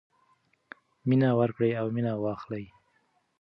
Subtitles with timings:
[1.07, 2.65] مینه ورکړئ او مینه واخلئ.